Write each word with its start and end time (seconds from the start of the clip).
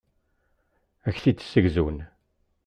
Ad 1.07 1.13
ak-t-id-ssegzun. 1.13 1.97